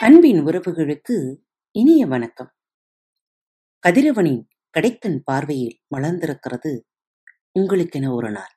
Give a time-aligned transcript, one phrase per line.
[0.00, 1.36] அன்பின் உறவுகளுக்கு
[1.70, 2.52] இனிய வணக்கம்.
[3.86, 4.42] கதிரவனின்
[4.78, 6.80] கடைத்தன் பார்வையில் மலர்ந்திருக்கிறது
[7.60, 8.52] உங்களுக்கென ஒரு நாள்.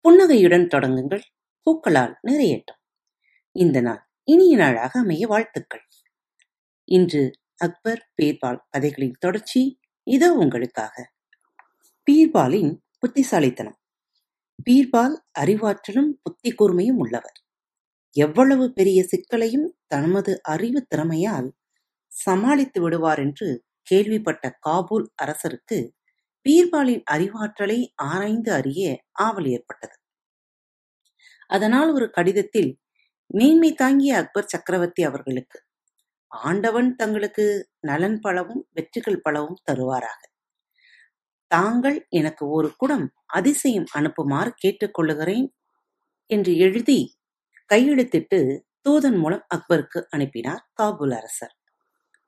[0.00, 1.22] புன்னகையுடன் தொடங்குங்கள்
[1.66, 2.80] பூக்களால் நிறையட்டும்.
[3.52, 5.84] இந்த நாள் இனிய நாளாக அமைய வாழ்த்துக்கள்.
[6.84, 11.12] இன்று அக்பர் பீர்பால் கதைகளின் தொடர்ச்சி இதோ உங்களுக்காக.
[12.10, 13.78] பீர்பாலின் புத்திசாலித்தனம்.
[14.70, 17.45] பீர்பால் அறிவாற்றலும் புத்தி கூர்மையும் உள்ளவர்.
[18.16, 21.48] எவ்வளவு பெரிய சிக்கலையும் தமது அறிவு திறமையால்
[22.12, 23.48] சமாளித்து விடுவார் என்று
[23.82, 25.78] கேள்விப்பட்ட காபூல் அரசருக்கு
[26.46, 28.82] பீர்பாலின் அறிவாற்றலை ஆராய்ந்து அறிய
[29.20, 29.96] ஆவல் ஏற்பட்டது.
[31.50, 32.70] அதனால் ஒரு கடிதத்தில்
[33.30, 35.58] மேன்மை தாங்கிய அக்பர் சக்கரவர்த்தி அவர்களுக்கு
[36.32, 37.46] ஆண்டவன் தங்களுக்கு
[37.80, 40.20] நலன் பலவும் வெற்றிகள் பலவும் தருவாராக.
[41.50, 45.46] தாங்கள் எனக்கு ஒரு குடம் அதிசயம் அனுப்புமாறு கேட்டுக்கொள்ளுகிறேன்
[46.30, 46.98] என்று எழுதி
[47.70, 48.38] கையெழுத்திட்டு
[48.88, 51.54] தூதன் மூலம் அக்பருக்கு அனுப்பினார் காபூல் அரசர்.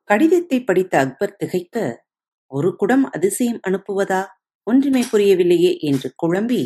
[0.04, 2.06] கடிதத்தை படித்த அக்பர் திகைக்க
[2.46, 4.22] ஒரு குடம் அதிசயம் அனுப்புவதா?
[4.66, 6.62] ஒன்றுமே புரியவில்லையே என்று குழம்பி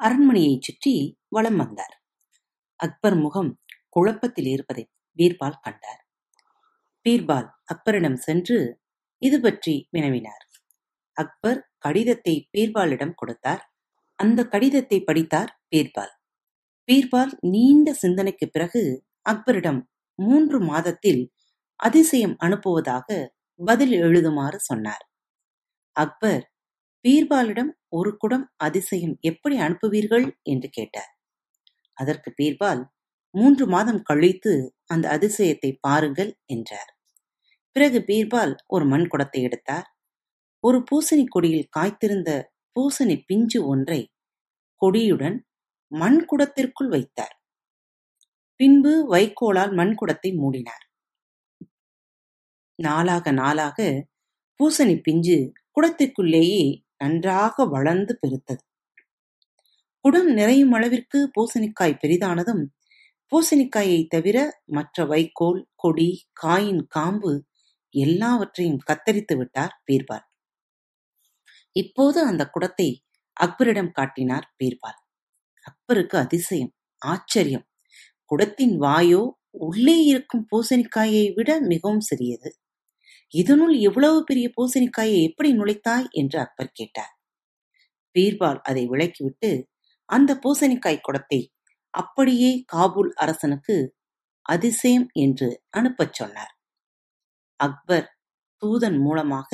[0.00, 0.94] அரண்மனையைச் சுற்றி
[1.28, 1.94] வலம் வந்தார்.
[2.80, 3.50] அக்பர் முகம்
[3.88, 4.84] குழப்பத்தில் இருப்பதை
[5.18, 6.00] பீர்பால் கண்டார்.
[7.06, 8.58] பீர்பால் அக்பரிடம் சென்று
[9.22, 10.44] இது பற்றி வினவினார்.
[11.16, 13.62] அக்பர் கடிதத்தை பீர்பாலிடம் கொடுத்தார்.
[14.18, 16.12] அந்த கடிதத்தை படித்தார் பீர்பால்.
[16.88, 18.82] பீர்பால் நீண்ட சிந்தனைக்குப் பிறகு
[19.30, 19.80] அக்பரிடம்
[20.18, 21.22] மூன்று மாதத்தில்
[21.76, 23.26] அதிசயம் அனுப்புவதாக
[23.60, 25.04] பதில் எழுதுமாறு சொன்னார்.
[25.96, 26.44] அக்பர்
[27.04, 30.26] பீர்பாலிடம் ஒரு குடம் அதிசயம் எப்படி அனுப்புவீர்கள்?
[30.42, 31.12] என்று கேட்டார்.
[31.92, 32.82] அதற்கு பீர்பால்
[33.34, 34.52] மூன்று மாதம் கழித்து
[34.86, 36.90] அந்த அதிசயத்தை பாருங்கள் என்றார்.
[37.76, 39.88] பிறகு பீர்பால் ஒரு மண் குடத்தை எடுத்தார்.
[40.64, 42.30] ஒரு பூசணி கொடியில் காய்த்திருந்த
[42.76, 44.00] பூசணி பிஞ்சு ஒன்றை
[44.82, 45.38] கொடியுடன்
[45.92, 47.34] மண் குடத்திற்குள் வைத்தார்.
[48.56, 50.84] பின்பு வைக்கோலால் மண் குடத்தை மூடினார்.
[52.78, 54.06] நாளாக நாளாக
[54.60, 58.62] பூசணி பிஞ்சு குடத்திற்குள்ளேயே நன்றாக வளர்ந்து பெருத்தது.
[60.00, 62.62] குடம் நிறையும் அளவிற்கு பூசணிக்காய் பெரிதானதும்
[63.32, 66.10] பூசணிக்காயை தவிர மற்ற வைக்கோல் கொடி
[66.42, 67.32] காயின் காம்பு
[67.94, 70.26] எல்லாவற்றையும் கத்தரித்து விட்டார் பீர்பால்.
[71.72, 72.88] இப்போது அந்த குடத்தை
[73.40, 74.98] அக்பரிடம் காட்டினார் பீர்பால்.
[75.66, 77.66] அக்பருக்கு அதிசயம் ஆச்சரியம்.
[78.30, 79.22] குடத்தின் வாயோ
[79.58, 82.50] உள்ளே இருக்கும் பூசணிக்காயை விட மிகவும் சிறியது.
[83.34, 86.06] இதனுள் இவ்வளவு பெரிய பூசணிக்காயை எப்படி நுழைத்தாய்?
[86.10, 87.12] என்று அக்பர் கேட்டார்.
[88.14, 89.50] பீர்பால் அதை விளக்கிவிட்டு
[90.08, 91.40] அந்த பூசணிக்காய் குடத்தை
[91.90, 93.76] அப்படியே காபூல் அரசனுக்கு
[94.46, 96.54] அதிசயம் என்று அனுப்பச் சொன்னார்.
[97.60, 98.08] அக்பர்
[98.62, 99.50] தூதன் மூலமாக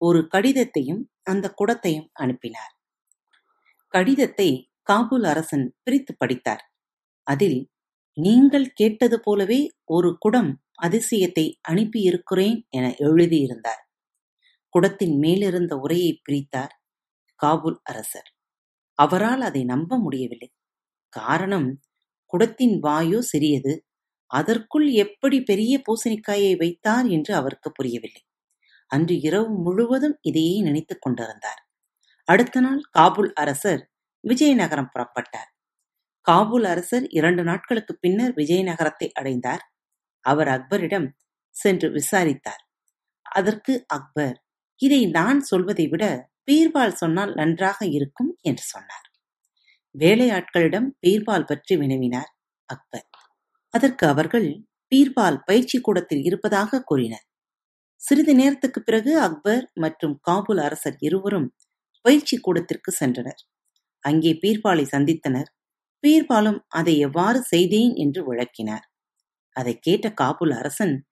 [0.00, 2.72] ஒரு கடிதத்தையும் அந்த குடத்தையும் அனுப்பினார்.
[3.94, 4.48] கடிதத்தை
[4.82, 6.72] காபூல் அரசன் பிரித்து படித்தார்.
[7.22, 7.70] அதில்
[8.12, 13.88] நீங்கள் கேட்டது போலவே ஒரு குடம் அதிசயத்தை அனுப்பியிருக்கிறேன் என எழுதியிருந்தார்.
[14.68, 16.82] குடத்தின் மேலிருந்த உரையை பிரித்தார்
[17.42, 18.34] காபூல் அரசர்.
[18.94, 20.52] அவரால் அதை நம்ப முடியவில்லை.
[21.08, 21.80] காரணம்
[22.32, 23.86] குடத்தின் வாயோ சிறியது.
[24.26, 28.22] அதற்குள் எப்படி பெரிய பூசணிக்காயை வைத்தார் என்று அவருக்கு புரியவில்லை.
[28.86, 31.68] அன்று இரவு முழுவதும் இதையே நினைத்துக் கொண்டிருந்தார்.
[32.24, 33.91] அடுத்த நாள் காபூல் அரசர்
[34.24, 35.50] விஜயநகரம் புறப்பட்டார்.
[36.26, 39.64] காபூல் அரசர் இரண்டு நாட்களுக்கு பின்னர் விஜயநகரத்தை அடைந்தார்.
[40.24, 41.08] அவர் அக்பரிடம்
[41.56, 42.62] சென்று விசாரித்தார்.
[43.30, 44.36] அதற்கு அக்பர்
[44.80, 46.04] இதை நான் சொல்வதை விட
[46.50, 49.06] பீர்பால் சொன்னால் நன்றாக இருக்கும் என்று சொன்னார்.
[49.94, 52.30] வேலையாட்களிடம் பீர்பால் பற்றி வினவினார்
[52.68, 53.06] அக்பர்.
[53.74, 54.48] அதற்கு அவர்கள்
[54.92, 57.26] பீர்பால் பயிற்சி கூடத்தில் இருப்பதாக கூறினர்.
[58.00, 61.48] சிறிது நேரத்துக்கு பிறகு அக்பர் மற்றும் காபூல் அரசர் இருவரும்
[62.04, 63.40] பயிற்சி கூடத்திற்கு சென்றனர்.
[64.02, 65.46] அங்கே பீர்பாலை சந்தித்தனர்.
[66.06, 68.92] பீர்பாலும் அதை எவ்வாறு செய்தேன் என்று விளக்கினார்.
[69.52, 71.06] அதைக் கேட்ட காபூல் அரசன்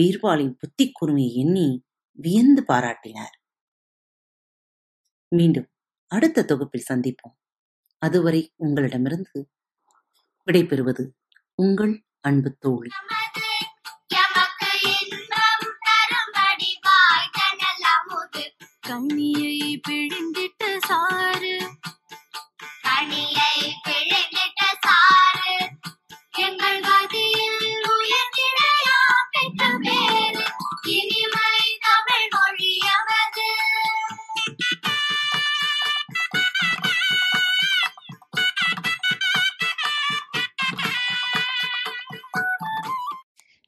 [0.00, 3.36] பீர்பாலின் புத்தி கூர்மையை எண்ணி வியந்து பாராட்டினார்.
[5.28, 5.68] மீண்டும்
[6.06, 7.36] அடுத்த தொகுப்பில் சந்திப்போம்.
[7.98, 9.50] அதுவரை உங்களிடமிருந்து
[10.46, 11.10] விடைபெறுவது
[11.54, 12.88] உங்கள் அன்பு தோழி.
[18.80, 21.78] கண்ணியை பிழிந்திட்டு சாறு.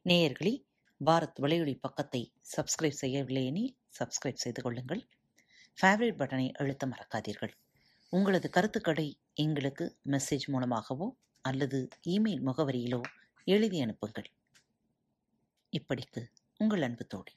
[0.04, 0.52] நேயர்களே
[1.04, 5.08] பாரத் வலையொலி பக்கத்தை சப்ஸ்கிரைப் செய்யவில்லை எனில் சப்ஸ்கிரைப் செய்து கொள்ளுங்கள்.
[5.82, 7.52] ஃபேவரட் பட்டனை அழுத்த மறக்காதீர்கள்.
[8.08, 13.00] உங்களது கருத்துக்களை எங்களுக்கு மெசேஜ் மூலமாகவோ அல்லது இமெயில் முகவரியிலோ
[13.44, 14.30] எழுதி அனுப்புங்கள்.
[15.72, 16.24] இப்படிக்கு
[16.58, 17.32] உங்கள் அன்பு தோழி.